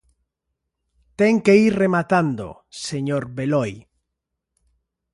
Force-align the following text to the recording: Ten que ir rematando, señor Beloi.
Ten 1.19 1.35
que 1.45 1.53
ir 1.65 1.73
rematando, 1.83 2.47
señor 2.87 3.23
Beloi. 3.37 3.73